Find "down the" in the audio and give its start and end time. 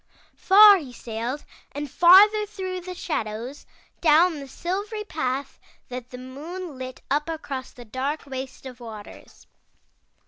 3.99-4.47